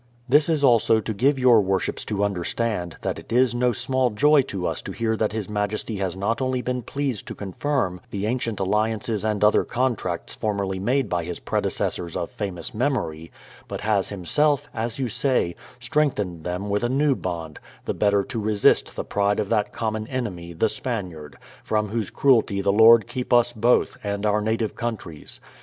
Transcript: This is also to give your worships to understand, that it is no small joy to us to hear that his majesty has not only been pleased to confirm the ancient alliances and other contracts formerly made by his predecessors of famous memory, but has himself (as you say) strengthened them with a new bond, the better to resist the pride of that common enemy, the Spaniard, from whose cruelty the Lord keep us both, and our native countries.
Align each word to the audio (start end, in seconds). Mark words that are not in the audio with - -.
This 0.27 0.49
is 0.49 0.63
also 0.63 0.99
to 0.99 1.13
give 1.13 1.37
your 1.37 1.61
worships 1.61 2.03
to 2.05 2.23
understand, 2.23 2.97
that 3.01 3.19
it 3.19 3.31
is 3.31 3.53
no 3.53 3.71
small 3.71 4.09
joy 4.09 4.41
to 4.41 4.65
us 4.65 4.81
to 4.81 4.91
hear 4.91 5.15
that 5.15 5.31
his 5.31 5.47
majesty 5.47 5.97
has 5.97 6.15
not 6.17 6.41
only 6.41 6.63
been 6.63 6.81
pleased 6.81 7.27
to 7.27 7.35
confirm 7.35 8.01
the 8.09 8.25
ancient 8.25 8.59
alliances 8.59 9.23
and 9.23 9.43
other 9.43 9.63
contracts 9.63 10.33
formerly 10.33 10.79
made 10.79 11.07
by 11.07 11.23
his 11.23 11.39
predecessors 11.39 12.15
of 12.17 12.31
famous 12.31 12.73
memory, 12.73 13.31
but 13.67 13.81
has 13.81 14.09
himself 14.09 14.67
(as 14.73 14.97
you 14.97 15.07
say) 15.07 15.55
strengthened 15.79 16.43
them 16.43 16.67
with 16.67 16.83
a 16.83 16.89
new 16.89 17.13
bond, 17.13 17.59
the 17.85 17.93
better 17.93 18.23
to 18.23 18.39
resist 18.39 18.95
the 18.95 19.05
pride 19.05 19.39
of 19.39 19.49
that 19.49 19.71
common 19.71 20.07
enemy, 20.07 20.51
the 20.51 20.67
Spaniard, 20.67 21.37
from 21.63 21.89
whose 21.89 22.09
cruelty 22.09 22.59
the 22.59 22.73
Lord 22.73 23.05
keep 23.05 23.31
us 23.31 23.53
both, 23.53 23.97
and 24.03 24.25
our 24.25 24.41
native 24.41 24.73
countries. 24.73 25.39